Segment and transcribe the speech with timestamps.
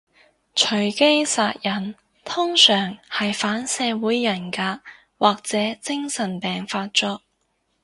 [0.55, 1.93] 隨機殺人
[2.25, 4.81] 通常係反社會人格
[5.19, 7.21] 或者精神病發作